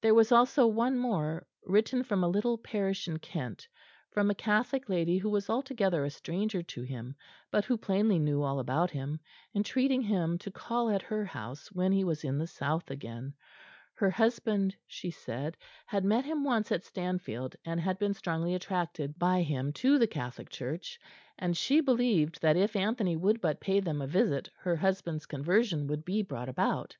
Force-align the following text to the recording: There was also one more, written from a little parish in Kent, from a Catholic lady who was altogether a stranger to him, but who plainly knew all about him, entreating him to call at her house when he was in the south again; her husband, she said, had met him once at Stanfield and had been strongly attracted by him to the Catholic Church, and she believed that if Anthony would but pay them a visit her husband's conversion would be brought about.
There 0.00 0.14
was 0.14 0.32
also 0.32 0.66
one 0.66 0.96
more, 0.96 1.46
written 1.62 2.02
from 2.02 2.24
a 2.24 2.28
little 2.30 2.56
parish 2.56 3.06
in 3.06 3.18
Kent, 3.18 3.68
from 4.10 4.30
a 4.30 4.34
Catholic 4.34 4.88
lady 4.88 5.18
who 5.18 5.28
was 5.28 5.50
altogether 5.50 6.06
a 6.06 6.10
stranger 6.10 6.62
to 6.62 6.80
him, 6.84 7.14
but 7.50 7.66
who 7.66 7.76
plainly 7.76 8.18
knew 8.18 8.42
all 8.42 8.60
about 8.60 8.90
him, 8.92 9.20
entreating 9.54 10.00
him 10.00 10.38
to 10.38 10.50
call 10.50 10.88
at 10.88 11.02
her 11.02 11.26
house 11.26 11.70
when 11.70 11.92
he 11.92 12.02
was 12.02 12.24
in 12.24 12.38
the 12.38 12.46
south 12.46 12.90
again; 12.90 13.34
her 13.96 14.08
husband, 14.08 14.74
she 14.86 15.10
said, 15.10 15.54
had 15.84 16.02
met 16.02 16.24
him 16.24 16.44
once 16.44 16.72
at 16.72 16.86
Stanfield 16.86 17.54
and 17.62 17.78
had 17.78 17.98
been 17.98 18.14
strongly 18.14 18.54
attracted 18.54 19.18
by 19.18 19.42
him 19.42 19.70
to 19.74 19.98
the 19.98 20.06
Catholic 20.08 20.48
Church, 20.48 20.98
and 21.38 21.54
she 21.54 21.82
believed 21.82 22.40
that 22.40 22.56
if 22.56 22.74
Anthony 22.74 23.16
would 23.18 23.42
but 23.42 23.60
pay 23.60 23.80
them 23.80 24.00
a 24.00 24.06
visit 24.06 24.48
her 24.60 24.76
husband's 24.76 25.26
conversion 25.26 25.88
would 25.88 26.06
be 26.06 26.22
brought 26.22 26.48
about. 26.48 26.96